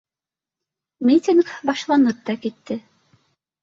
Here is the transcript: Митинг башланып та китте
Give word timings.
Митинг 1.09 1.53
башланып 1.71 2.27
та 2.31 2.41
китте 2.43 2.83